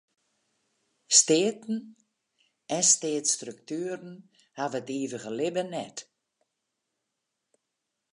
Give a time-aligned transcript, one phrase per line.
[1.17, 1.77] Steaten
[2.77, 4.11] en steatsstruktueren
[4.59, 5.97] hawwe it ivige libben net.